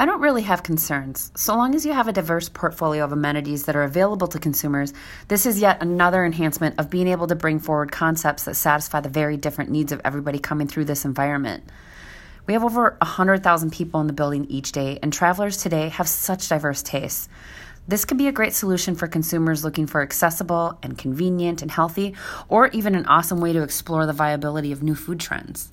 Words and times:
I 0.00 0.06
don't 0.06 0.22
really 0.22 0.44
have 0.44 0.62
concerns. 0.62 1.30
So 1.36 1.54
long 1.54 1.74
as 1.74 1.84
you 1.84 1.92
have 1.92 2.08
a 2.08 2.12
diverse 2.14 2.48
portfolio 2.48 3.04
of 3.04 3.12
amenities 3.12 3.66
that 3.66 3.76
are 3.76 3.82
available 3.82 4.28
to 4.28 4.38
consumers, 4.38 4.94
this 5.28 5.44
is 5.44 5.60
yet 5.60 5.82
another 5.82 6.24
enhancement 6.24 6.76
of 6.78 6.88
being 6.88 7.06
able 7.06 7.26
to 7.26 7.34
bring 7.34 7.58
forward 7.58 7.92
concepts 7.92 8.44
that 8.44 8.54
satisfy 8.54 9.00
the 9.00 9.10
very 9.10 9.36
different 9.36 9.70
needs 9.70 9.92
of 9.92 10.00
everybody 10.02 10.38
coming 10.38 10.66
through 10.66 10.86
this 10.86 11.04
environment. 11.04 11.64
We 12.46 12.54
have 12.54 12.64
over 12.64 12.96
100,000 13.02 13.72
people 13.72 14.00
in 14.00 14.06
the 14.06 14.14
building 14.14 14.46
each 14.48 14.72
day, 14.72 14.98
and 15.02 15.12
travelers 15.12 15.58
today 15.58 15.90
have 15.90 16.08
such 16.08 16.48
diverse 16.48 16.82
tastes. 16.82 17.28
This 17.86 18.06
could 18.06 18.16
be 18.16 18.28
a 18.28 18.32
great 18.32 18.54
solution 18.54 18.94
for 18.94 19.06
consumers 19.06 19.64
looking 19.64 19.86
for 19.86 20.00
accessible 20.00 20.78
and 20.82 20.96
convenient 20.96 21.60
and 21.60 21.70
healthy, 21.70 22.14
or 22.48 22.68
even 22.68 22.94
an 22.94 23.04
awesome 23.04 23.42
way 23.42 23.52
to 23.52 23.62
explore 23.62 24.06
the 24.06 24.14
viability 24.14 24.72
of 24.72 24.82
new 24.82 24.94
food 24.94 25.20
trends. 25.20 25.70